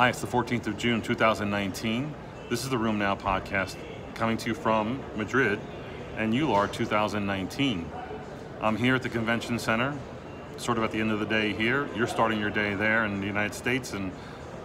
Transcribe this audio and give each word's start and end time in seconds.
Hi, 0.00 0.08
it's 0.08 0.22
the 0.22 0.26
14th 0.26 0.66
of 0.66 0.78
June, 0.78 1.02
2019. 1.02 2.14
This 2.48 2.64
is 2.64 2.70
the 2.70 2.76
RheumNow 2.78 3.20
podcast 3.20 3.76
coming 4.14 4.38
to 4.38 4.48
you 4.48 4.54
from 4.54 4.98
Madrid 5.14 5.60
and 6.16 6.32
EULAR 6.32 6.72
2019. 6.72 7.86
I'm 8.62 8.78
here 8.78 8.94
at 8.94 9.02
the 9.02 9.10
convention 9.10 9.58
center, 9.58 9.94
sort 10.56 10.78
of 10.78 10.84
at 10.84 10.90
the 10.90 10.98
end 10.98 11.10
of 11.10 11.20
the 11.20 11.26
day 11.26 11.52
here. 11.52 11.86
You're 11.94 12.06
starting 12.06 12.40
your 12.40 12.48
day 12.48 12.74
there 12.74 13.04
in 13.04 13.20
the 13.20 13.26
United 13.26 13.52
States 13.52 13.92
and 13.92 14.10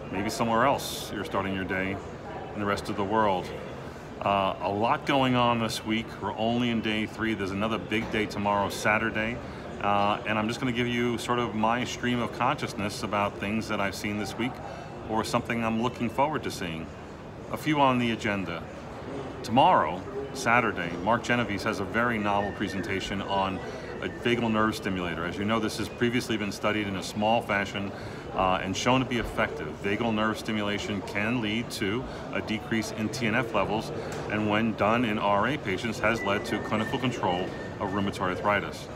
maybe 0.10 0.30
somewhere 0.30 0.64
else 0.64 1.12
you're 1.12 1.26
starting 1.26 1.54
your 1.54 1.66
day 1.66 1.98
in 2.54 2.60
the 2.62 2.66
rest 2.66 2.88
of 2.88 2.96
the 2.96 3.04
world. 3.04 3.46
Uh, 4.22 4.56
a 4.62 4.72
lot 4.72 5.06
going 5.06 5.36
on 5.36 5.60
this 5.60 5.84
week. 5.84 6.06
We're 6.22 6.38
only 6.38 6.70
in 6.70 6.80
day 6.80 7.08
three. 7.08 7.34
There's 7.34 7.52
another 7.52 7.78
big 7.78 8.10
day 8.10 8.26
tomorrow, 8.26 8.70
Saturday. 8.70 9.38
Uh, 9.82 10.18
and 10.26 10.40
I'm 10.40 10.48
just 10.48 10.62
going 10.62 10.74
to 10.74 10.78
give 10.78 10.88
you 10.88 11.18
sort 11.18 11.40
of 11.40 11.56
my 11.56 11.84
stream 11.84 12.22
of 12.22 12.32
consciousness 12.38 13.04
about 13.04 13.38
things 13.40 13.68
that 13.68 13.82
I've 13.82 13.96
seen 13.96 14.18
this 14.18 14.38
week 14.38 14.54
or 15.10 15.24
something 15.24 15.64
I'm 15.64 15.82
looking 15.82 16.10
forward 16.10 16.44
to 16.44 16.52
seeing. 16.52 16.88
A 17.52 17.58
few 17.58 17.80
on 17.80 18.00
the 18.00 18.12
agenda. 18.12 18.64
Tomorrow, 19.44 20.02
Saturday, 20.34 20.92
Mark 21.04 21.24
Genovese 21.24 21.64
has 21.64 21.80
a 21.80 21.86
very 21.86 22.18
novel 22.18 22.52
presentation 22.54 23.22
on 23.22 23.60
a 24.02 24.10
vagal 24.10 24.52
nerve 24.52 24.76
stimulator. 24.76 25.26
As 25.26 25.38
you 25.38 25.46
know, 25.46 25.60
this 25.60 25.78
has 25.78 25.88
previously 25.88 26.38
been 26.38 26.52
studied 26.52 26.88
in 26.88 26.98
a 26.98 27.04
small 27.04 27.42
fashion 27.42 27.92
uh, 28.34 28.60
and 28.62 28.76
shown 28.76 29.00
to 29.00 29.06
be 29.06 29.18
effective. 29.18 29.68
Vagal 29.84 30.14
nerve 30.14 30.38
stimulation 30.38 31.02
can 31.04 31.42
lead 31.42 31.70
to 31.72 32.04
a 32.34 32.42
decrease 32.42 32.92
in 32.92 33.10
TNF 33.10 33.54
levels, 33.54 33.92
and 34.30 34.50
when 34.50 34.74
done 34.76 35.06
in 35.06 35.18
RA 35.18 35.56
patients, 35.64 36.00
has 36.00 36.22
led 36.24 36.46
to 36.46 36.60
clinical 36.64 37.00
control 37.00 37.44
of 37.80 37.92
rheumatoid 37.92 38.36
arthritis. 38.36 38.88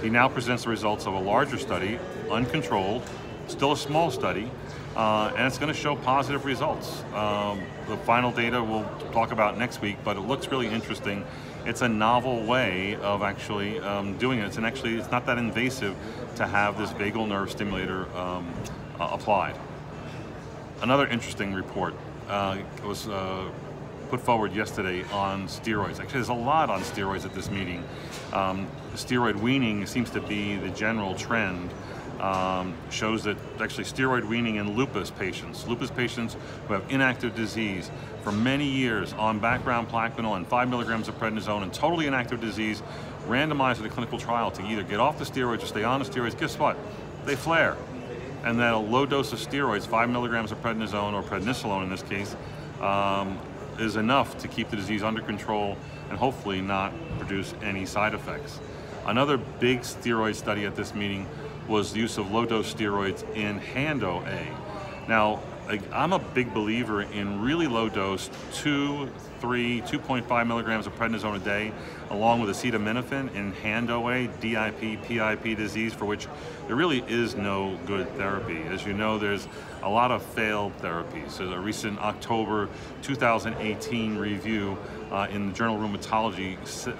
He 0.00 0.08
now 0.08 0.28
presents 0.28 0.64
the 0.64 0.70
results 0.70 1.06
of 1.06 1.14
a 1.14 1.20
larger 1.20 1.58
study, 1.58 1.98
uncontrolled, 2.30 3.02
still 3.48 3.72
a 3.72 3.76
small 3.76 4.10
study, 4.10 4.50
uh, 4.96 5.32
and 5.36 5.46
it's 5.46 5.58
going 5.58 5.72
to 5.72 5.78
show 5.78 5.96
positive 5.96 6.44
results. 6.44 7.02
Um, 7.14 7.60
the 7.88 7.96
final 7.98 8.32
data 8.32 8.62
we'll 8.62 8.88
talk 9.12 9.32
about 9.32 9.58
next 9.58 9.80
week, 9.80 9.96
but 10.04 10.16
it 10.16 10.20
looks 10.20 10.48
really 10.48 10.68
interesting. 10.68 11.24
It's 11.64 11.82
a 11.82 11.88
novel 11.88 12.44
way 12.44 12.96
of 12.96 13.22
actually 13.22 13.78
um, 13.80 14.16
doing 14.18 14.38
it. 14.38 14.46
It's 14.46 14.58
actually 14.58 14.96
it's 14.96 15.10
not 15.10 15.26
that 15.26 15.38
invasive 15.38 15.94
to 16.36 16.46
have 16.46 16.78
this 16.78 16.90
vagal 16.90 17.28
nerve 17.28 17.50
stimulator 17.50 18.06
um, 18.16 18.52
uh, 18.98 19.10
applied. 19.12 19.56
Another 20.82 21.06
interesting 21.06 21.52
report 21.52 21.94
uh, 22.28 22.58
was 22.84 23.08
uh, 23.08 23.48
put 24.10 24.20
forward 24.20 24.52
yesterday 24.54 25.04
on 25.12 25.46
steroids. 25.46 26.00
Actually, 26.00 26.14
there's 26.14 26.28
a 26.28 26.34
lot 26.34 26.68
on 26.68 26.80
steroids 26.80 27.24
at 27.24 27.34
this 27.34 27.50
meeting. 27.50 27.84
Um, 28.32 28.66
steroid 28.94 29.36
weaning 29.36 29.86
seems 29.86 30.10
to 30.10 30.20
be 30.20 30.56
the 30.56 30.70
general 30.70 31.14
trend. 31.14 31.70
Um, 32.20 32.74
shows 32.90 33.24
that 33.24 33.38
actually 33.60 33.84
steroid 33.84 34.28
weaning 34.28 34.56
in 34.56 34.76
lupus 34.76 35.10
patients, 35.10 35.66
lupus 35.66 35.90
patients 35.90 36.36
who 36.68 36.74
have 36.74 36.84
inactive 36.90 37.34
disease 37.34 37.90
for 38.22 38.30
many 38.30 38.66
years 38.66 39.14
on 39.14 39.38
background 39.38 39.88
plaquenil 39.88 40.36
and 40.36 40.46
5 40.46 40.68
milligrams 40.68 41.08
of 41.08 41.18
prednisone 41.18 41.62
and 41.62 41.72
totally 41.72 42.06
inactive 42.06 42.38
disease, 42.38 42.82
randomized 43.26 43.80
in 43.80 43.86
a 43.86 43.88
clinical 43.88 44.18
trial 44.18 44.50
to 44.50 44.62
either 44.66 44.82
get 44.82 45.00
off 45.00 45.18
the 45.18 45.24
steroids 45.24 45.62
or 45.62 45.66
stay 45.66 45.82
on 45.82 45.98
the 45.98 46.04
steroids, 46.04 46.38
guess 46.38 46.58
what? 46.58 46.76
They 47.24 47.36
flare. 47.36 47.74
And 48.44 48.60
that 48.60 48.74
a 48.74 48.78
low 48.78 49.06
dose 49.06 49.32
of 49.32 49.38
steroids, 49.38 49.86
5 49.86 50.10
milligrams 50.10 50.52
of 50.52 50.62
prednisone 50.62 51.14
or 51.14 51.22
prednisolone 51.22 51.84
in 51.84 51.88
this 51.88 52.02
case, 52.02 52.36
um, 52.82 53.38
is 53.78 53.96
enough 53.96 54.36
to 54.38 54.48
keep 54.48 54.68
the 54.68 54.76
disease 54.76 55.02
under 55.02 55.22
control 55.22 55.78
and 56.10 56.18
hopefully 56.18 56.60
not 56.60 56.92
produce 57.18 57.54
any 57.62 57.86
side 57.86 58.12
effects. 58.12 58.60
Another 59.06 59.38
big 59.38 59.80
steroid 59.80 60.34
study 60.34 60.66
at 60.66 60.76
this 60.76 60.94
meeting 60.94 61.26
was 61.70 61.92
the 61.92 62.00
use 62.00 62.18
of 62.18 62.30
low 62.32 62.44
dose 62.44 62.74
steroids 62.74 63.24
in 63.36 63.58
hand 63.58 64.02
OA. 64.02 64.44
Now, 65.08 65.40
I'm 65.92 66.12
a 66.12 66.18
big 66.18 66.52
believer 66.52 67.02
in 67.02 67.40
really 67.40 67.68
low 67.68 67.88
dose, 67.88 68.28
two, 68.52 69.08
three, 69.40 69.80
2.5 69.82 70.46
milligrams 70.46 70.86
of 70.86 70.94
prednisone 70.96 71.36
a 71.36 71.38
day, 71.38 71.72
along 72.10 72.40
with 72.40 72.50
acetaminophen 72.50 73.34
in 73.34 73.52
hand 73.52 73.90
OA, 73.90 74.26
DIP, 74.40 75.02
PIP 75.02 75.56
disease, 75.56 75.92
for 75.92 76.04
which 76.04 76.28
there 76.66 76.76
really 76.76 77.02
is 77.08 77.34
no 77.34 77.78
good 77.86 78.08
therapy. 78.16 78.62
As 78.62 78.84
you 78.84 78.92
know, 78.92 79.18
there's 79.18 79.48
a 79.82 79.88
lot 79.88 80.10
of 80.10 80.22
failed 80.22 80.76
therapies. 80.78 81.38
There's 81.38 81.50
a 81.50 81.58
recent 81.58 81.98
October 81.98 82.68
2018 83.02 84.18
review 84.18 84.76
uh, 85.10 85.26
in 85.30 85.48
the 85.48 85.52
journal 85.52 85.78
Rheumatology 85.78 86.56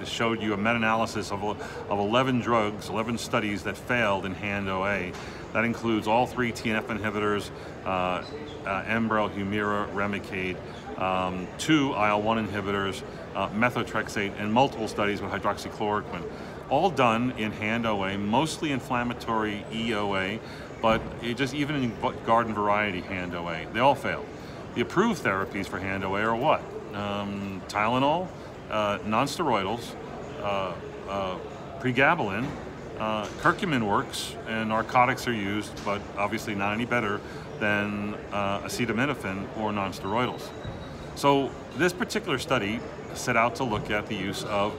showed 0.07 0.43
you 0.43 0.55
a 0.55 0.57
meta-analysis 0.57 1.31
of, 1.31 1.45
of 1.45 1.99
11 1.99 2.41
drugs, 2.41 2.89
11 2.89 3.19
studies 3.19 3.63
that 3.65 3.77
failed 3.77 4.25
in 4.25 4.35
hand 4.35 4.69
OA. 4.69 5.13
That 5.53 5.65
includes 5.65 6.07
all 6.07 6.27
three 6.27 6.53
TNF 6.53 6.87
inhibitors, 6.87 7.51
uh, 7.85 8.25
uh, 8.67 8.85
Enbrel, 8.85 9.31
Humira, 9.35 9.93
Remicade, 9.93 10.57
um, 11.01 11.49
two 11.59 11.91
IL-1 11.91 12.47
inhibitors, 12.47 13.03
uh, 13.35 13.49
methotrexate, 13.51 14.39
and 14.39 14.53
multiple 14.53 14.87
studies 14.87 15.21
with 15.21 15.31
hydroxychloroquine. 15.31 16.23
All 16.69 16.91
done 16.91 17.33
in 17.33 17.51
hand 17.53 17.87
OA, 17.87 18.17
mostly 18.19 18.71
inflammatory 18.71 19.65
EOA, 19.73 20.39
but 20.81 21.01
just 21.37 21.55
even 21.55 21.77
in 21.77 21.97
garden 22.25 22.55
variety 22.55 23.01
hand 23.01 23.35
OA, 23.35 23.67
they 23.73 23.81
all 23.81 23.95
failed. 23.95 24.27
The 24.75 24.83
approved 24.83 25.25
therapies 25.25 25.67
for 25.67 25.79
hand 25.79 26.05
OA 26.05 26.23
are 26.23 26.37
what? 26.37 26.63
Um, 26.95 27.61
Tylenol, 27.69 28.29
uh, 28.71 28.99
nonsteroidals, 28.99 29.95
uh, 30.43 30.75
uh, 31.09 31.37
pregabalin, 31.81 32.47
uh, 32.99 33.27
curcumin 33.41 33.89
works, 33.89 34.37
and 34.47 34.69
narcotics 34.69 35.27
are 35.27 35.33
used, 35.33 35.85
but 35.85 36.01
obviously 36.17 36.55
not 36.55 36.75
any 36.75 36.85
better 36.85 37.21
than 37.59 38.15
uh, 38.33 38.61
acetaminophen 38.61 39.47
or 39.59 39.73
nonsteroidals. 39.73 40.49
So 41.21 41.51
this 41.77 41.93
particular 41.93 42.39
study 42.39 42.81
set 43.13 43.37
out 43.37 43.57
to 43.57 43.65
look 43.65 43.91
at 43.91 44.07
the 44.07 44.15
use 44.15 44.43
of 44.45 44.73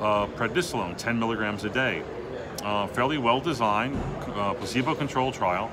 uh, 0.00 0.26
prednisolone, 0.26 0.96
10 0.96 1.16
milligrams 1.16 1.62
a 1.62 1.70
day. 1.70 2.02
Uh, 2.64 2.88
fairly 2.88 3.18
well 3.18 3.38
designed, 3.38 3.96
uh, 4.34 4.54
placebo-controlled 4.54 5.34
trial. 5.34 5.70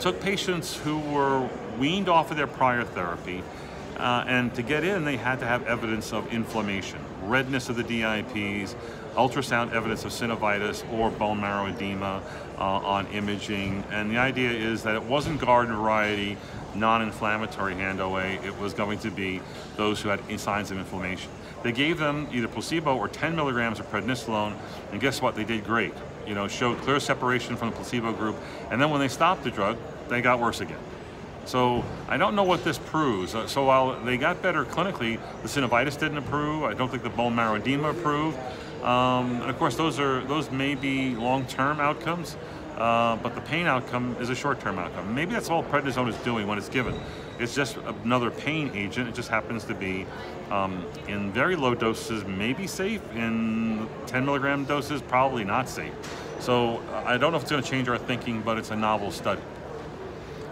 Took 0.00 0.20
patients 0.20 0.76
who 0.78 0.98
were 0.98 1.48
weaned 1.78 2.08
off 2.08 2.32
of 2.32 2.36
their 2.36 2.48
prior 2.48 2.82
therapy, 2.82 3.44
uh, 3.98 4.24
and 4.26 4.52
to 4.56 4.62
get 4.62 4.82
in, 4.82 5.04
they 5.04 5.16
had 5.16 5.38
to 5.38 5.46
have 5.46 5.64
evidence 5.68 6.12
of 6.12 6.32
inflammation, 6.32 6.98
redness 7.22 7.68
of 7.68 7.76
the 7.76 7.82
DIPs, 7.82 8.74
ultrasound 9.14 9.72
evidence 9.72 10.04
of 10.04 10.10
synovitis 10.10 10.90
or 10.92 11.10
bone 11.10 11.40
marrow 11.40 11.66
edema 11.66 12.22
uh, 12.58 12.62
on 12.62 13.06
imaging. 13.08 13.84
And 13.90 14.10
the 14.10 14.18
idea 14.18 14.50
is 14.50 14.82
that 14.84 14.94
it 14.94 15.02
wasn't 15.02 15.40
garden 15.40 15.76
variety, 15.76 16.36
non-inflammatory 16.74 17.74
hand 17.74 18.00
OA, 18.00 18.24
it 18.24 18.58
was 18.58 18.74
going 18.74 18.98
to 19.00 19.10
be 19.10 19.40
those 19.76 20.00
who 20.00 20.08
had 20.08 20.40
signs 20.40 20.70
of 20.70 20.78
inflammation. 20.78 21.30
They 21.62 21.72
gave 21.72 21.98
them 21.98 22.28
either 22.32 22.48
placebo 22.48 22.96
or 22.96 23.08
10 23.08 23.36
milligrams 23.36 23.78
of 23.78 23.90
prednisolone, 23.90 24.56
and 24.90 25.00
guess 25.00 25.22
what, 25.22 25.36
they 25.36 25.44
did 25.44 25.64
great. 25.64 25.94
You 26.26 26.34
know, 26.34 26.48
showed 26.48 26.78
clear 26.78 26.98
separation 26.98 27.56
from 27.56 27.70
the 27.70 27.76
placebo 27.76 28.12
group, 28.12 28.36
and 28.70 28.80
then 28.80 28.90
when 28.90 29.00
they 29.00 29.08
stopped 29.08 29.44
the 29.44 29.50
drug, 29.50 29.76
they 30.08 30.20
got 30.20 30.40
worse 30.40 30.60
again. 30.60 30.78
So 31.44 31.84
I 32.08 32.16
don't 32.16 32.34
know 32.34 32.44
what 32.44 32.64
this 32.64 32.78
proves. 32.78 33.34
Uh, 33.34 33.46
so 33.46 33.64
while 33.64 33.98
they 34.04 34.16
got 34.16 34.42
better 34.42 34.64
clinically, 34.64 35.20
the 35.42 35.48
synovitis 35.48 35.98
didn't 35.98 36.18
improve. 36.18 36.64
I 36.64 36.74
don't 36.74 36.90
think 36.90 37.02
the 37.02 37.10
bone 37.10 37.34
marrow 37.34 37.56
edema 37.56 37.90
improved. 37.90 38.38
Um, 38.82 39.40
and 39.40 39.50
of 39.50 39.58
course, 39.58 39.76
those 39.76 40.00
are 40.00 40.24
those 40.24 40.50
may 40.50 40.74
be 40.74 41.14
long-term 41.14 41.78
outcomes, 41.78 42.36
uh, 42.76 43.16
but 43.16 43.34
the 43.34 43.40
pain 43.40 43.66
outcome 43.66 44.16
is 44.20 44.28
a 44.28 44.34
short-term 44.34 44.78
outcome. 44.78 45.14
Maybe 45.14 45.32
that's 45.32 45.50
all 45.50 45.62
prednisone 45.62 46.08
is 46.08 46.16
doing 46.18 46.48
when 46.48 46.58
it's 46.58 46.68
given. 46.68 46.98
It's 47.38 47.54
just 47.54 47.76
another 48.04 48.30
pain 48.30 48.70
agent. 48.74 49.08
It 49.08 49.14
just 49.14 49.28
happens 49.28 49.64
to 49.64 49.74
be 49.74 50.06
um, 50.50 50.84
in 51.06 51.32
very 51.32 51.54
low 51.54 51.74
doses, 51.74 52.24
maybe 52.24 52.66
safe. 52.66 53.00
In 53.14 53.88
10 54.06 54.24
milligram 54.24 54.64
doses, 54.64 55.00
probably 55.00 55.44
not 55.44 55.68
safe. 55.68 55.92
So 56.40 56.78
uh, 56.78 57.04
I 57.06 57.18
don't 57.18 57.30
know 57.30 57.36
if 57.36 57.42
it's 57.42 57.52
going 57.52 57.62
to 57.62 57.68
change 57.68 57.88
our 57.88 57.98
thinking, 57.98 58.42
but 58.42 58.58
it's 58.58 58.70
a 58.70 58.76
novel 58.76 59.12
study. 59.12 59.42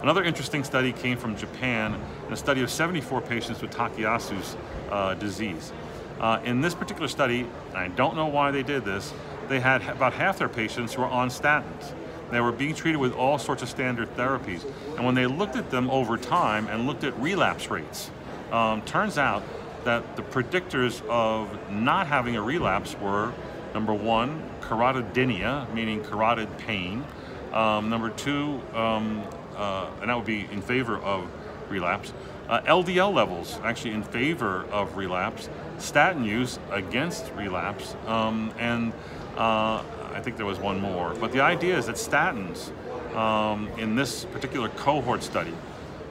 Another 0.01 0.23
interesting 0.23 0.63
study 0.63 0.91
came 0.91 1.15
from 1.15 1.35
Japan, 1.37 1.99
a 2.31 2.35
study 2.35 2.63
of 2.63 2.71
74 2.71 3.21
patients 3.21 3.61
with 3.61 3.69
Takayasu's 3.69 4.57
uh, 4.89 5.13
disease. 5.13 5.71
Uh, 6.19 6.39
in 6.43 6.61
this 6.61 6.73
particular 6.73 7.07
study, 7.07 7.47
I 7.75 7.87
don't 7.87 8.15
know 8.15 8.25
why 8.25 8.49
they 8.49 8.63
did 8.63 8.83
this, 8.83 9.13
they 9.47 9.59
had 9.59 9.83
about 9.87 10.13
half 10.13 10.39
their 10.39 10.49
patients 10.49 10.95
who 10.95 11.01
were 11.01 11.07
on 11.07 11.29
statins. 11.29 11.93
They 12.31 12.39
were 12.39 12.51
being 12.51 12.73
treated 12.73 12.97
with 12.97 13.13
all 13.13 13.37
sorts 13.37 13.61
of 13.61 13.69
standard 13.69 14.15
therapies. 14.15 14.65
And 14.95 15.05
when 15.05 15.13
they 15.13 15.27
looked 15.27 15.55
at 15.55 15.69
them 15.69 15.89
over 15.91 16.17
time 16.17 16.67
and 16.67 16.87
looked 16.87 17.03
at 17.03 17.15
relapse 17.19 17.69
rates, 17.69 18.09
um, 18.51 18.81
turns 18.83 19.17
out 19.19 19.43
that 19.83 20.15
the 20.15 20.23
predictors 20.23 21.05
of 21.07 21.71
not 21.71 22.07
having 22.07 22.37
a 22.37 22.41
relapse 22.41 22.95
were 22.99 23.33
number 23.73 23.93
one, 23.93 24.49
carotidynia, 24.61 25.71
meaning 25.73 26.03
carotid 26.03 26.57
pain. 26.57 27.03
Um, 27.51 27.89
number 27.89 28.09
two, 28.09 28.61
um, 28.73 29.23
uh, 29.55 29.89
and 30.01 30.09
that 30.09 30.15
would 30.15 30.25
be 30.25 30.47
in 30.51 30.61
favor 30.61 30.97
of 30.97 31.27
relapse. 31.69 32.13
Uh, 32.49 32.61
LDL 32.61 33.13
levels 33.13 33.59
actually 33.63 33.93
in 33.93 34.03
favor 34.03 34.65
of 34.71 34.97
relapse, 34.97 35.49
statin 35.77 36.25
use 36.25 36.59
against 36.69 37.31
relapse, 37.35 37.95
um, 38.07 38.53
and 38.59 38.91
uh, 39.37 39.83
I 40.13 40.19
think 40.21 40.37
there 40.37 40.45
was 40.45 40.59
one 40.59 40.79
more. 40.79 41.13
But 41.13 41.31
the 41.31 41.41
idea 41.41 41.77
is 41.77 41.85
that 41.85 41.95
statins 41.95 42.71
um, 43.15 43.69
in 43.77 43.95
this 43.95 44.25
particular 44.25 44.69
cohort 44.69 45.23
study 45.23 45.53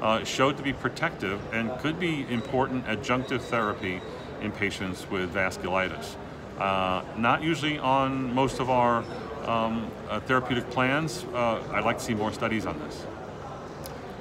uh, 0.00 0.24
showed 0.24 0.56
to 0.56 0.62
be 0.62 0.72
protective 0.72 1.40
and 1.52 1.70
could 1.80 2.00
be 2.00 2.26
important 2.30 2.86
adjunctive 2.86 3.42
therapy 3.42 4.00
in 4.40 4.52
patients 4.52 5.08
with 5.10 5.34
vasculitis. 5.34 6.16
Uh, 6.58 7.02
not 7.16 7.42
usually 7.42 7.78
on 7.78 8.34
most 8.34 8.60
of 8.60 8.70
our 8.70 9.04
um, 9.46 9.90
uh, 10.08 10.20
therapeutic 10.20 10.68
plans. 10.70 11.24
Uh, 11.34 11.62
I'd 11.72 11.84
like 11.84 11.98
to 11.98 12.04
see 12.04 12.14
more 12.14 12.32
studies 12.32 12.66
on 12.66 12.78
this. 12.80 13.06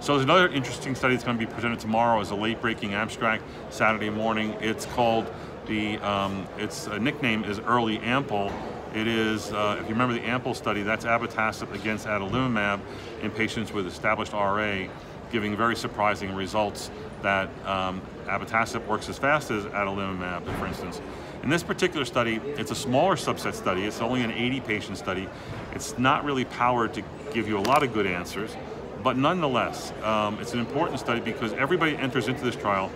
So 0.02 0.14
there's 0.14 0.24
another 0.24 0.48
interesting 0.48 0.96
study 0.96 1.16
that's 1.16 1.26
going 1.26 1.38
to 1.38 1.46
be 1.46 1.52
presented 1.52 1.82
tomorrow 1.82 2.22
as 2.22 2.32
a 2.32 2.36
late-breaking 2.36 2.94
abstract 2.94 3.44
Saturday 3.70 4.10
morning. 4.10 4.56
It's 4.62 4.86
called 4.86 5.32
the, 5.68 5.98
um, 5.98 6.48
its 6.58 6.88
nickname 6.88 7.44
is 7.44 7.60
Early 7.60 8.00
Ample. 8.00 8.50
It 8.96 9.08
is, 9.08 9.52
uh, 9.52 9.76
if 9.78 9.84
you 9.84 9.94
remember 9.94 10.14
the 10.14 10.26
Ample 10.26 10.54
study, 10.54 10.84
that's 10.84 11.04
abatacept 11.04 11.74
against 11.74 12.08
adalimumab 12.08 12.80
in 13.22 13.30
patients 13.32 13.74
with 13.74 13.88
established 13.88 14.32
RA, 14.32 14.88
giving 15.34 15.58
very 15.58 15.76
surprising 15.76 16.34
results 16.34 16.90
that 17.22 17.50
um, 17.66 18.02
abatacept 18.26 18.88
works 18.88 19.10
as 19.10 19.18
fast 19.18 19.52
as 19.52 19.66
adalimumab, 19.66 20.46
for 20.58 20.66
instance. 20.66 21.02
In 21.44 21.50
this 21.50 21.62
particular 21.62 22.06
study, 22.06 22.40
it's 22.58 22.72
a 22.72 22.76
smaller 22.76 23.16
subset 23.16 23.54
study. 23.54 23.84
It's 23.84 24.00
only 24.00 24.24
an 24.24 24.32
80 24.32 24.62
patient 24.62 24.98
study. 24.98 25.28
It's 25.74 25.98
not 25.98 26.24
really 26.24 26.46
powered 26.46 26.94
to 26.94 27.04
give 27.34 27.50
you 27.50 27.58
a 27.58 27.62
lot 27.62 27.84
of 27.84 27.94
good 27.94 28.08
answers, 28.08 28.56
but 29.04 29.18
nonetheless, 29.18 29.94
um, 30.04 30.40
it's 30.40 30.54
an 30.54 30.60
important 30.60 31.00
study 31.00 31.22
because 31.22 31.54
everybody 31.54 31.96
enters 31.96 32.28
into 32.28 32.44
this 32.44 32.56
trial 32.56 32.92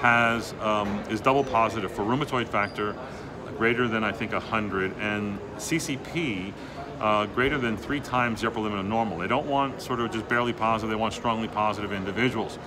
has 0.00 0.52
um, 0.60 0.88
is 1.10 1.20
double 1.20 1.44
positive 1.44 1.90
for 1.92 2.02
rheumatoid 2.02 2.48
factor 2.48 2.96
greater 3.56 3.86
than 3.86 4.02
I 4.02 4.12
think 4.12 4.32
100 4.32 4.96
and 4.98 5.38
CCP 5.56 6.52
uh, 7.00 7.26
greater 7.26 7.58
than 7.58 7.76
three 7.76 8.00
times 8.00 8.40
the 8.40 8.48
upper 8.48 8.60
limit 8.60 8.78
of 8.78 8.86
normal. 8.86 9.18
They 9.18 9.28
don't 9.28 9.46
want 9.46 9.82
sort 9.82 10.00
of 10.00 10.10
just 10.10 10.28
barely 10.28 10.52
positive, 10.52 10.90
they 10.90 10.96
want 10.96 11.14
strongly 11.14 11.48
positive 11.48 11.92
individuals. 11.92 12.58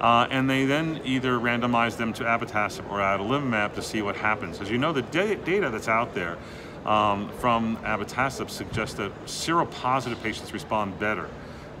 Uh, 0.00 0.26
and 0.30 0.48
they 0.48 0.64
then 0.64 1.00
either 1.04 1.38
randomize 1.38 1.96
them 1.96 2.12
to 2.14 2.24
abatacept 2.24 2.90
or 2.90 2.98
adalimumab 3.00 3.74
to 3.74 3.82
see 3.82 4.00
what 4.00 4.16
happens. 4.16 4.60
As 4.60 4.70
you 4.70 4.78
know, 4.78 4.92
the 4.92 5.02
da 5.02 5.34
data 5.34 5.68
that's 5.68 5.88
out 5.88 6.14
there 6.14 6.38
um, 6.86 7.28
from 7.38 7.76
abatacept 7.78 8.48
suggests 8.48 8.94
that 8.96 9.12
seropositive 9.26 10.22
patients 10.22 10.54
respond 10.54 10.98
better 10.98 11.28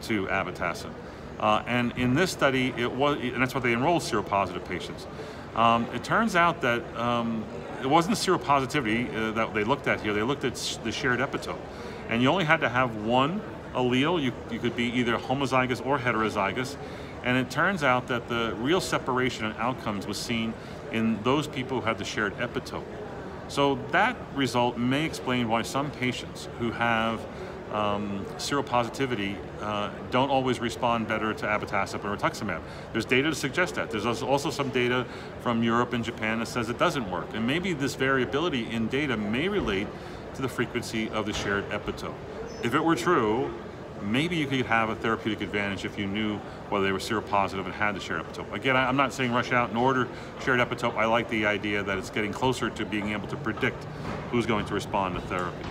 to 0.02 0.26
abatacept. 0.26 0.92
Uh, 1.38 1.62
and 1.66 1.92
in 1.96 2.14
this 2.14 2.30
study, 2.30 2.74
it 2.76 2.92
was, 2.92 3.18
and 3.18 3.40
that's 3.40 3.54
what 3.54 3.62
they 3.62 3.72
enrolled 3.72 4.02
seropositive 4.02 4.64
patients. 4.66 5.06
Um, 5.56 5.86
it 5.94 6.04
turns 6.04 6.36
out 6.36 6.60
that 6.60 6.82
um, 6.96 7.44
it 7.80 7.86
wasn't 7.86 8.16
seropositivity 8.16 9.12
uh, 9.14 9.30
that 9.32 9.54
they 9.54 9.64
looked 9.64 9.88
at 9.88 10.00
here. 10.00 10.12
They 10.12 10.22
looked 10.22 10.44
at 10.44 10.58
sh 10.58 10.76
the 10.76 10.92
shared 10.92 11.18
epitope, 11.20 11.58
and 12.08 12.22
you 12.22 12.28
only 12.28 12.44
had 12.44 12.60
to 12.60 12.68
have 12.68 13.04
one 13.04 13.40
allele. 13.74 14.22
You, 14.22 14.32
you 14.50 14.58
could 14.58 14.76
be 14.76 14.84
either 14.84 15.16
homozygous 15.16 15.84
or 15.84 15.98
heterozygous, 15.98 16.76
and 17.24 17.38
it 17.38 17.50
turns 17.50 17.82
out 17.82 18.06
that 18.08 18.28
the 18.28 18.54
real 18.58 18.80
separation 18.80 19.46
in 19.46 19.52
outcomes 19.52 20.06
was 20.06 20.18
seen 20.18 20.52
in 20.92 21.22
those 21.22 21.48
people 21.48 21.80
who 21.80 21.86
had 21.86 21.98
the 21.98 22.04
shared 22.04 22.36
epitope. 22.36 22.84
So 23.48 23.78
that 23.90 24.16
result 24.34 24.78
may 24.78 25.04
explain 25.04 25.48
why 25.48 25.62
some 25.62 25.90
patients 25.90 26.48
who 26.60 26.70
have 26.70 27.20
um, 27.72 28.24
seropositivity 28.36 29.36
uh, 29.60 29.90
don't 30.10 30.30
always 30.30 30.60
respond 30.60 31.06
better 31.06 31.32
to 31.32 31.46
abatacept 31.46 32.04
or 32.04 32.16
rituximab. 32.16 32.60
There's 32.92 33.04
data 33.04 33.30
to 33.30 33.34
suggest 33.34 33.76
that. 33.76 33.90
There's 33.90 34.06
also 34.06 34.50
some 34.50 34.70
data 34.70 35.06
from 35.40 35.62
Europe 35.62 35.92
and 35.92 36.04
Japan 36.04 36.40
that 36.40 36.48
says 36.48 36.68
it 36.68 36.78
doesn't 36.78 37.10
work. 37.10 37.28
And 37.34 37.46
maybe 37.46 37.72
this 37.72 37.94
variability 37.94 38.70
in 38.70 38.88
data 38.88 39.16
may 39.16 39.48
relate 39.48 39.86
to 40.34 40.42
the 40.42 40.48
frequency 40.48 41.08
of 41.10 41.26
the 41.26 41.32
shared 41.32 41.68
epitope. 41.70 42.14
If 42.62 42.74
it 42.74 42.82
were 42.82 42.96
true, 42.96 43.52
maybe 44.02 44.36
you 44.36 44.46
could 44.46 44.66
have 44.66 44.88
a 44.88 44.94
therapeutic 44.94 45.40
advantage 45.40 45.84
if 45.84 45.98
you 45.98 46.06
knew 46.06 46.38
whether 46.68 46.84
they 46.84 46.92
were 46.92 46.98
seropositive 46.98 47.64
and 47.64 47.74
had 47.74 47.94
the 47.94 48.00
shared 48.00 48.22
epitope. 48.22 48.52
Again, 48.52 48.76
I'm 48.76 48.96
not 48.96 49.12
saying 49.12 49.32
rush 49.32 49.52
out 49.52 49.68
and 49.68 49.78
order 49.78 50.08
shared 50.44 50.60
epitope. 50.60 50.96
I 50.96 51.06
like 51.06 51.28
the 51.28 51.46
idea 51.46 51.82
that 51.82 51.98
it's 51.98 52.10
getting 52.10 52.32
closer 52.32 52.70
to 52.70 52.84
being 52.84 53.10
able 53.12 53.28
to 53.28 53.36
predict 53.36 53.84
who's 54.30 54.46
going 54.46 54.66
to 54.66 54.74
respond 54.74 55.14
to 55.16 55.20
therapy. 55.22 55.68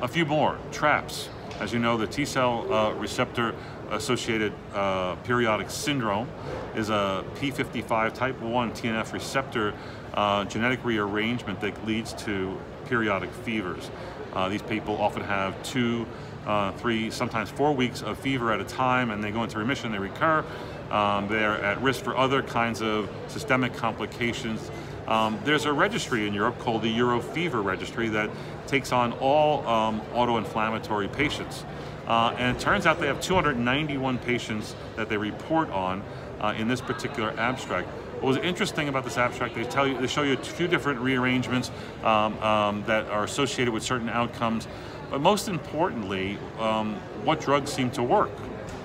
A 0.00 0.06
few 0.06 0.24
more, 0.24 0.56
TRAPS. 0.70 1.28
As 1.58 1.72
you 1.72 1.80
know, 1.80 1.96
the 1.96 2.06
T 2.06 2.24
cell 2.24 2.72
uh, 2.72 2.92
receptor 2.92 3.52
associated 3.90 4.52
uh, 4.72 5.16
periodic 5.24 5.70
syndrome 5.70 6.28
is 6.76 6.88
a 6.88 7.24
P55 7.34 8.14
type 8.14 8.40
1 8.40 8.70
TNF 8.74 9.12
receptor 9.12 9.74
uh, 10.14 10.44
genetic 10.44 10.84
rearrangement 10.84 11.60
that 11.62 11.84
leads 11.84 12.12
to 12.12 12.56
periodic 12.86 13.32
fevers. 13.32 13.90
Uh, 14.34 14.48
these 14.48 14.62
people 14.62 14.96
often 15.02 15.22
have 15.22 15.60
two 15.64 16.06
uh, 16.46 16.70
three, 16.72 17.10
sometimes 17.10 17.50
four 17.50 17.72
weeks 17.72 18.00
of 18.00 18.16
fever 18.20 18.52
at 18.52 18.60
a 18.60 18.64
time, 18.64 19.10
and 19.10 19.22
they 19.22 19.32
go 19.32 19.42
into 19.42 19.58
remission, 19.58 19.90
they 19.90 19.98
recur. 19.98 20.44
Um, 20.92 21.26
they're 21.26 21.60
at 21.60 21.82
risk 21.82 22.04
for 22.04 22.16
other 22.16 22.40
kinds 22.40 22.82
of 22.82 23.10
systemic 23.26 23.74
complications. 23.74 24.70
Um, 25.08 25.40
there's 25.42 25.64
a 25.64 25.72
registry 25.72 26.28
in 26.28 26.34
Europe 26.34 26.58
called 26.58 26.82
the 26.82 26.98
Eurofever 26.98 27.64
Registry 27.64 28.10
that 28.10 28.30
takes 28.66 28.92
on 28.92 29.14
all 29.14 29.66
um, 29.66 30.02
auto-inflammatory 30.12 31.08
patients. 31.08 31.64
Uh, 32.06 32.34
and 32.38 32.56
it 32.56 32.60
turns 32.60 32.86
out 32.86 33.00
they 33.00 33.06
have 33.06 33.20
291 33.20 34.18
patients 34.18 34.74
that 34.96 35.08
they 35.08 35.16
report 35.16 35.70
on 35.70 36.02
uh, 36.40 36.54
in 36.58 36.68
this 36.68 36.82
particular 36.82 37.30
abstract. 37.38 37.88
What 38.20 38.24
was 38.24 38.36
interesting 38.38 38.88
about 38.88 39.04
this 39.04 39.16
abstract, 39.16 39.54
they 39.54 39.64
tell 39.64 39.86
you, 39.86 39.98
they 39.98 40.06
show 40.06 40.22
you 40.22 40.34
a 40.34 40.36
few 40.36 40.68
different 40.68 41.00
rearrangements 41.00 41.70
um, 42.04 42.38
um, 42.42 42.84
that 42.86 43.06
are 43.06 43.24
associated 43.24 43.72
with 43.72 43.82
certain 43.82 44.10
outcomes. 44.10 44.68
But 45.10 45.22
most 45.22 45.48
importantly, 45.48 46.36
um, 46.58 46.96
what 47.24 47.40
drugs 47.40 47.72
seem 47.72 47.90
to 47.92 48.02
work. 48.02 48.30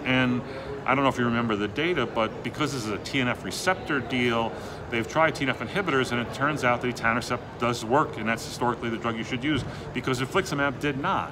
And 0.05 0.41
I 0.85 0.95
don't 0.95 1.03
know 1.03 1.09
if 1.09 1.17
you 1.17 1.25
remember 1.25 1.55
the 1.55 1.67
data, 1.67 2.05
but 2.05 2.43
because 2.43 2.73
this 2.73 2.85
is 2.85 2.91
a 2.91 2.97
TNF 2.97 3.43
receptor 3.43 3.99
deal, 3.99 4.51
they've 4.89 5.07
tried 5.07 5.35
TNF 5.35 5.57
inhibitors, 5.67 6.11
and 6.11 6.19
it 6.19 6.33
turns 6.33 6.63
out 6.63 6.81
that 6.81 6.95
etanercept 6.95 7.39
does 7.59 7.85
work, 7.85 8.17
and 8.17 8.27
that's 8.27 8.45
historically 8.45 8.89
the 8.89 8.97
drug 8.97 9.17
you 9.17 9.23
should 9.23 9.43
use, 9.43 9.63
because 9.93 10.19
infliximab 10.19 10.79
did 10.79 10.99
not. 10.99 11.31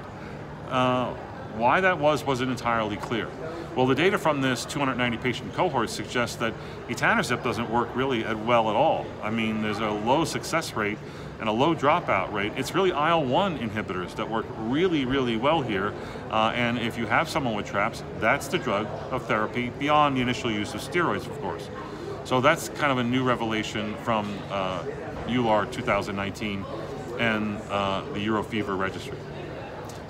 Uh, 0.68 1.14
why 1.56 1.80
that 1.80 1.98
was 1.98 2.24
wasn't 2.24 2.50
entirely 2.50 2.96
clear. 2.96 3.28
Well, 3.76 3.86
the 3.86 3.94
data 3.94 4.18
from 4.18 4.42
this 4.42 4.64
290 4.66 5.16
patient 5.18 5.54
cohort 5.54 5.88
suggests 5.88 6.36
that 6.36 6.52
etanercept 6.88 7.42
doesn't 7.42 7.70
work 7.70 7.88
really 7.94 8.22
well 8.34 8.68
at 8.68 8.76
all. 8.76 9.06
I 9.22 9.30
mean, 9.30 9.62
there's 9.62 9.78
a 9.78 9.90
low 9.90 10.24
success 10.24 10.74
rate 10.74 10.98
and 11.40 11.48
a 11.48 11.52
low 11.52 11.74
dropout 11.74 12.32
rate. 12.32 12.52
It's 12.56 12.74
really 12.74 12.90
IL-1 12.90 13.58
inhibitors 13.58 14.14
that 14.16 14.28
work 14.28 14.46
really, 14.58 15.04
really 15.06 15.36
well 15.36 15.62
here. 15.62 15.94
Uh, 16.30 16.52
and 16.54 16.78
if 16.78 16.98
you 16.98 17.06
have 17.06 17.28
someone 17.28 17.54
with 17.54 17.66
TRAPS, 17.66 18.04
that's 18.20 18.46
the 18.46 18.58
drug 18.58 18.86
of 19.10 19.26
therapy 19.26 19.70
beyond 19.78 20.16
the 20.16 20.20
initial 20.20 20.50
use 20.50 20.74
of 20.74 20.80
steroids, 20.80 21.26
of 21.26 21.40
course. 21.40 21.68
So 22.24 22.40
that's 22.40 22.68
kind 22.68 22.92
of 22.92 22.98
a 22.98 23.04
new 23.04 23.24
revelation 23.24 23.96
from 24.04 24.32
uh, 24.50 24.84
EULAR 25.26 25.72
2019 25.72 26.64
and 27.18 27.58
uh, 27.70 28.02
the 28.12 28.24
Eurofever 28.24 28.78
registry. 28.78 29.18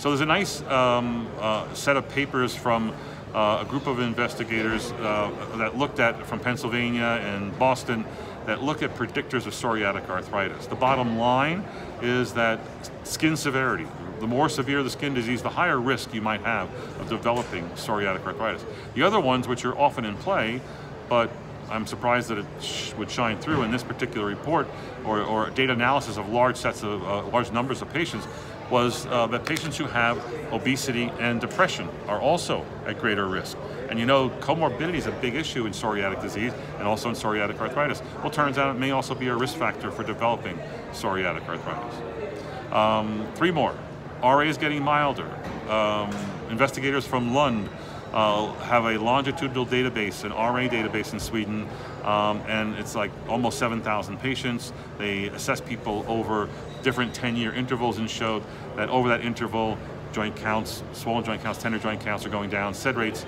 So 0.02 0.08
there's 0.08 0.20
a 0.20 0.26
nice 0.26 0.62
um, 0.62 1.28
uh, 1.38 1.72
set 1.74 1.96
of 1.96 2.08
papers 2.08 2.56
from 2.56 2.92
uh, 3.32 3.58
a 3.60 3.64
group 3.64 3.86
of 3.86 4.00
investigators 4.00 4.90
uh, 4.90 5.30
that 5.58 5.78
looked 5.78 6.00
at 6.00 6.26
from 6.26 6.40
Pennsylvania 6.40 7.20
and 7.22 7.56
Boston 7.56 8.04
that 8.46 8.64
look 8.64 8.82
at 8.82 8.96
predictors 8.96 9.46
of 9.46 9.52
psoriatic 9.52 10.10
arthritis. 10.10 10.66
The 10.66 10.74
bottom 10.74 11.18
line 11.18 11.64
is 12.02 12.32
that 12.32 12.58
skin 13.04 13.36
severity, 13.36 13.86
the 14.18 14.26
more 14.26 14.48
severe 14.48 14.82
the 14.82 14.90
skin 14.90 15.14
disease, 15.14 15.40
the 15.40 15.50
higher 15.50 15.78
risk 15.78 16.12
you 16.12 16.20
might 16.20 16.40
have 16.40 16.68
of 16.98 17.08
developing 17.08 17.68
psoriatic 17.76 18.26
arthritis. 18.26 18.66
The 18.94 19.04
other 19.04 19.20
ones, 19.20 19.46
which 19.46 19.64
are 19.64 19.78
often 19.78 20.04
in 20.04 20.16
play, 20.16 20.60
but 21.08 21.30
I'm 21.70 21.86
surprised 21.86 22.28
that 22.28 22.38
it 22.38 22.46
sh 22.60 22.92
would 22.94 23.08
shine 23.08 23.38
through 23.38 23.62
in 23.62 23.70
this 23.70 23.84
particular 23.84 24.26
report 24.26 24.66
or, 25.04 25.22
or 25.22 25.50
data 25.50 25.72
analysis 25.72 26.16
of 26.16 26.28
large 26.28 26.56
sets 26.56 26.82
of 26.82 27.04
uh, 27.04 27.24
large 27.28 27.52
numbers 27.52 27.82
of 27.82 27.92
patients 27.92 28.26
was 28.72 29.04
uh, 29.06 29.26
that 29.26 29.44
patients 29.44 29.76
who 29.76 29.84
have 29.84 30.18
obesity 30.50 31.12
and 31.20 31.42
depression 31.42 31.86
are 32.08 32.18
also 32.18 32.64
at 32.86 32.98
greater 32.98 33.28
risk. 33.28 33.58
And 33.90 34.00
you 34.00 34.06
know, 34.06 34.30
comorbidity 34.40 34.94
is 34.94 35.06
a 35.06 35.12
big 35.12 35.34
issue 35.34 35.66
in 35.66 35.72
psoriatic 35.72 36.22
disease 36.22 36.54
and 36.78 36.88
also 36.88 37.10
in 37.10 37.14
psoriatic 37.14 37.60
arthritis. 37.60 38.02
Well, 38.22 38.30
turns 38.30 38.56
out 38.56 38.74
it 38.74 38.78
may 38.78 38.90
also 38.90 39.14
be 39.14 39.28
a 39.28 39.36
risk 39.36 39.58
factor 39.58 39.90
for 39.90 40.02
developing 40.02 40.58
psoriatic 40.92 41.46
arthritis. 41.46 42.72
Um, 42.72 43.26
three 43.34 43.50
more. 43.50 43.74
RA 44.22 44.40
is 44.40 44.56
getting 44.56 44.82
milder. 44.82 45.30
Um, 45.68 46.10
investigators 46.48 47.06
from 47.06 47.34
Lund 47.34 47.68
uh, 48.12 48.52
have 48.54 48.84
a 48.84 48.98
longitudinal 48.98 49.66
database, 49.66 50.24
an 50.24 50.32
RA 50.32 50.68
database 50.68 51.12
in 51.12 51.20
Sweden, 51.20 51.68
um, 52.04 52.40
and 52.46 52.74
it's 52.76 52.94
like 52.94 53.10
almost 53.28 53.58
7,000 53.58 54.18
patients. 54.18 54.72
They 54.98 55.26
assess 55.28 55.60
people 55.60 56.04
over 56.08 56.48
different 56.82 57.14
10-year 57.14 57.54
intervals 57.54 57.98
and 57.98 58.10
showed 58.10 58.42
that 58.76 58.88
over 58.88 59.08
that 59.08 59.22
interval, 59.22 59.78
joint 60.12 60.36
counts, 60.36 60.82
swollen 60.92 61.24
joint 61.24 61.42
counts, 61.42 61.60
tender 61.60 61.78
joint 61.78 62.00
counts 62.00 62.24
are 62.26 62.28
going 62.28 62.50
down, 62.50 62.74
SED 62.74 62.96
rates, 62.96 63.24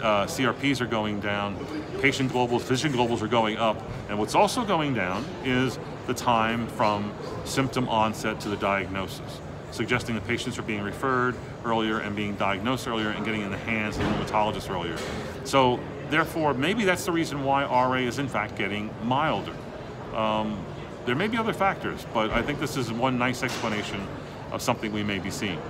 uh, 0.00 0.26
CRPs 0.26 0.80
are 0.80 0.86
going 0.86 1.20
down, 1.20 1.56
patient 2.00 2.32
globals, 2.32 2.62
physician 2.62 2.92
globals 2.92 3.22
are 3.22 3.28
going 3.28 3.58
up, 3.58 3.80
and 4.08 4.18
what's 4.18 4.34
also 4.34 4.64
going 4.64 4.94
down 4.94 5.24
is 5.44 5.78
the 6.06 6.14
time 6.14 6.66
from 6.68 7.12
symptom 7.44 7.88
onset 7.88 8.40
to 8.40 8.48
the 8.48 8.56
diagnosis, 8.56 9.40
suggesting 9.72 10.14
that 10.14 10.26
patients 10.26 10.58
are 10.58 10.62
being 10.62 10.82
referred 10.82 11.34
earlier 11.64 11.98
and 11.98 12.14
being 12.14 12.36
diagnosed 12.36 12.86
earlier 12.86 13.08
and 13.08 13.24
getting 13.24 13.42
in 13.42 13.50
the 13.50 13.58
hands 13.58 13.96
of 13.98 14.04
the 14.04 14.10
rheumatologist 14.10 14.70
earlier. 14.70 14.96
So 15.44 15.80
therefore, 16.10 16.54
maybe 16.54 16.84
that's 16.84 17.04
the 17.04 17.12
reason 17.12 17.42
why 17.42 17.64
RA 17.64 17.94
is 17.94 18.18
in 18.18 18.28
fact 18.28 18.56
getting 18.56 18.90
milder. 19.02 19.56
Um, 20.14 20.64
there 21.06 21.16
may 21.16 21.26
be 21.26 21.36
other 21.36 21.52
factors, 21.52 22.06
but 22.14 22.30
I 22.30 22.42
think 22.42 22.60
this 22.60 22.76
is 22.76 22.92
one 22.92 23.18
nice 23.18 23.42
explanation 23.42 24.06
of 24.52 24.62
something 24.62 24.92
we 24.92 25.02
may 25.02 25.18
be 25.18 25.30
seeing. 25.30 25.60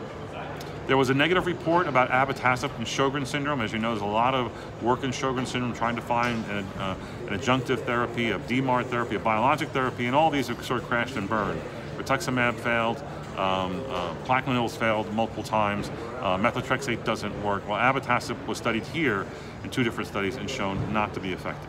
There 0.89 0.97
was 0.97 1.11
a 1.11 1.15
negative 1.15 1.47
report 1.47 1.87
about 1.87 2.11
abatacept 2.11 2.77
and 2.77 2.87
Sjogren 2.87 3.25
syndrome. 3.25 3.61
As 3.61 3.73
you 3.73 3.79
know, 3.79 3.91
there's 3.91 4.03
a 4.03 4.05
lot 4.05 4.35
of 4.35 4.51
work 4.83 5.05
in 5.05 5.11
Sjogren 5.11 5.47
syndrome 5.47 5.73
trying 5.73 5.95
to 5.95 6.03
find 6.03 6.45
an, 6.47 6.67
uh, 6.79 6.97
an 7.29 7.39
adjunctive 7.39 7.85
therapy, 7.87 8.33
a 8.33 8.39
DMARD 8.41 8.87
therapy, 8.87 9.15
a 9.15 9.21
biologic 9.21 9.69
therapy, 9.69 10.07
and 10.07 10.17
all 10.17 10.29
these 10.29 10.49
have 10.49 10.63
sort 10.65 10.83
of 10.83 10.89
crashed 10.89 11.17
and 11.17 11.29
burned. 11.29 11.63
Rituximab 11.97 12.57
failed, 12.57 13.03
um, 13.37 13.83
uh, 13.89 14.69
failed 14.69 15.13
multiple 15.13 15.43
times, 15.43 15.91
uh, 16.21 16.37
methotrexate 16.37 17.05
doesn't 17.05 17.43
work. 17.43 17.67
Well, 17.69 17.79
abatacept 17.79 18.47
was 18.47 18.59
studied 18.59 18.87
here 18.87 19.27
in 19.65 19.71
two 19.71 19.83
different 19.83 20.09
studies 20.09 20.37
and 20.37 20.49
shown 20.49 20.93
not 20.93 21.15
to 21.15 21.21
be 21.21 21.33
effective. 21.33 21.69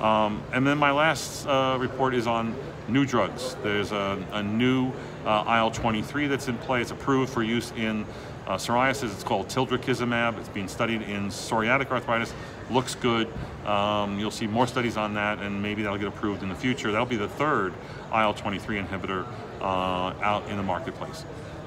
Um, 0.00 0.42
and 0.52 0.66
then 0.66 0.78
my 0.78 0.90
last 0.90 1.46
uh, 1.46 1.76
report 1.80 2.14
is 2.14 2.26
on 2.26 2.54
new 2.88 3.06
drugs. 3.06 3.56
There's 3.62 3.92
a, 3.92 4.22
a 4.32 4.42
new 4.42 4.92
uh, 5.24 5.44
IL-23 5.46 6.28
that's 6.28 6.48
in 6.48 6.58
play. 6.58 6.82
It's 6.82 6.90
approved 6.90 7.32
for 7.32 7.42
use 7.42 7.72
in 7.76 8.04
uh, 8.46 8.56
psoriasis. 8.56 9.12
It's 9.12 9.24
called 9.24 9.48
tildrakizumab. 9.48 10.38
It's 10.38 10.48
being 10.50 10.68
studied 10.68 11.02
in 11.02 11.28
psoriatic 11.28 11.90
arthritis. 11.90 12.34
Looks 12.70 12.94
good. 12.94 13.32
Um, 13.64 14.18
you'll 14.18 14.30
see 14.30 14.46
more 14.46 14.66
studies 14.66 14.96
on 14.96 15.14
that, 15.14 15.40
and 15.40 15.62
maybe 15.62 15.82
that'll 15.82 15.98
get 15.98 16.08
approved 16.08 16.42
in 16.42 16.48
the 16.48 16.54
future. 16.54 16.92
That'll 16.92 17.06
be 17.06 17.16
the 17.16 17.28
third 17.28 17.72
IL-23 18.12 18.86
inhibitor 18.86 19.26
out 19.66 20.48
in 20.48 20.56
the 20.56 20.62
marketplace. 20.62 21.24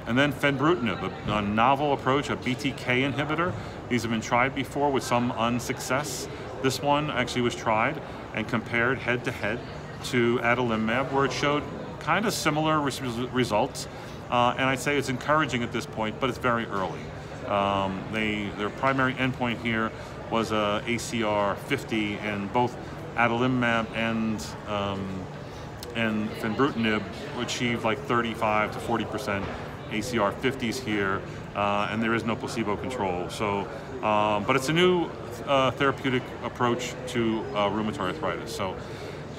And 0.08 0.18
then 0.18 0.34
fenbrutinib, 0.34 1.12
a, 1.28 1.42
novel 1.42 1.94
approach, 1.94 2.30
a 2.30 2.36
BTK 2.36 3.14
inhibitor. 3.14 3.54
These 3.90 4.02
have 4.02 4.12
been 4.12 4.22
tried 4.22 4.56
before 4.56 4.92
with 4.92 5.04
some 5.04 5.32
unsuccess. 5.34 6.28
This 6.64 6.82
one 6.82 7.12
actually 7.12 7.44
was 7.44 7.56
tried 7.56 8.02
and 8.34 8.48
compared 8.48 8.98
head 8.98 9.24
to 9.26 9.32
head 9.32 9.60
to 10.06 10.40
adalimumab, 10.40 11.12
where 11.12 11.26
it 11.26 11.32
showed 11.32 11.64
kind 12.00 12.26
of 12.26 12.34
similar 12.34 12.80
res 12.80 13.02
results. 13.02 13.88
Uh, 14.32 14.56
and 14.58 14.66
I'd 14.66 14.80
say 14.80 14.98
it's 14.98 15.10
encouraging 15.10 15.64
at 15.64 15.72
this 15.72 15.86
point, 15.86 16.20
but 16.20 16.30
it's 16.30 16.40
very 16.40 16.66
early. 16.66 17.02
Um, 17.48 18.04
they, 18.12 18.50
their 18.58 18.70
primary 18.70 19.14
endpoint 19.16 19.62
here 19.62 19.92
was 20.32 20.52
a 20.52 20.84
ACR 20.86 21.58
50, 21.58 22.16
and 22.18 22.52
both 22.54 22.76
adalimumab 23.16 23.88
and 23.96 24.44
um, 24.68 25.26
and 25.96 26.30
fenbrutinib 26.32 27.04
achieved 27.40 27.84
like 27.84 28.00
35 28.00 28.74
to 28.74 28.80
40 28.80 29.06
percent 29.06 29.46
ACR 29.92 30.34
50s 30.34 30.80
here, 30.80 31.22
uh, 31.56 31.88
and 31.90 32.02
there 32.02 32.14
is 32.14 32.24
no 32.24 32.36
placebo 32.36 32.78
control. 32.78 33.30
So, 33.30 33.68
um, 34.04 34.44
but 34.44 34.56
it's 34.56 34.70
a 34.70 34.74
new 34.74 35.10
uh, 35.46 35.72
therapeutic 35.72 36.24
approach 36.44 36.94
to 37.08 37.40
uh, 37.54 37.70
rheumatoid 37.70 38.00
arthritis. 38.00 38.56
So 38.56 38.76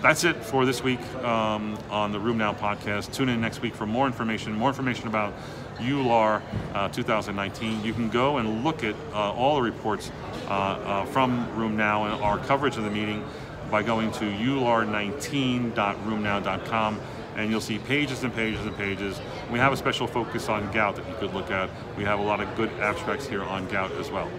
that's 0.03 0.25
it 0.25 0.37
for 0.43 0.65
this 0.65 0.83
week 0.83 1.01
um, 1.17 1.79
on 1.91 2.13
the 2.13 2.19
RheumNow 2.19 2.57
podcast. 2.57 3.13
Tune 3.13 3.29
in 3.29 3.41
next 3.41 3.61
week 3.61 3.75
for 3.75 3.87
more 3.87 4.07
information, 4.07 4.55
more 4.55 4.71
information 4.71 5.07
about 5.09 5.35
EULAR 5.79 6.43
uh, 6.75 6.89
2019. 6.89 7.85
You 7.85 7.93
can 7.93 8.09
go 8.09 8.39
and 8.39 8.65
look 8.65 8.83
at 8.83 8.95
uh, 9.13 9.33
all 9.33 9.57
the 9.57 9.63
reports 9.63 10.11
uh, 10.49 10.53
uh, 10.53 11.05
from 11.07 11.47
RheumNow 11.57 12.13
and 12.13 12.23
our 12.23 12.39
coverage 12.39 12.77
of 12.77 12.85
the 12.85 12.91
meeting 12.91 13.25
by 13.71 13.83
going 13.83 14.11
to 14.13 14.25
eular19.rheumnow.com 14.25 17.01
and 17.37 17.51
you'll 17.51 17.61
see 17.61 17.79
pages 17.79 18.25
and 18.25 18.35
pages 18.35 18.65
and 18.67 18.77
pages. 18.77 19.21
We 19.51 19.59
have 19.59 19.73
a 19.73 19.77
special 19.77 20.07
focus 20.07 20.49
on 20.49 20.71
gout 20.73 20.97
that 20.97 21.09
you 21.09 21.15
could 21.15 21.33
look 21.33 21.51
at. 21.51 21.71
We 21.97 22.05
have 22.05 22.19
a 22.19 22.23
lot 22.23 22.41
of 22.41 22.55
good 22.57 22.71
abstracts 22.81 23.27
here 23.27 23.43
on 23.43 23.67
gout 23.69 23.93
as 23.93 24.11
well. 24.11 24.31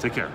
Take 0.00 0.14
care. 0.14 0.30